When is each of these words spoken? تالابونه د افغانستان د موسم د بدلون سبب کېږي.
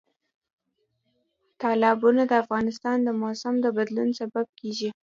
تالابونه 1.61 2.23
د 2.27 2.31
افغانستان 2.43 2.97
د 3.03 3.09
موسم 3.21 3.53
د 3.61 3.65
بدلون 3.77 4.09
سبب 4.19 4.45
کېږي. 4.59 4.89